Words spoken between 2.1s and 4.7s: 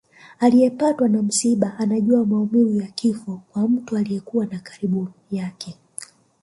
maumivu ya kifo kwa mtu aliyekuwa wa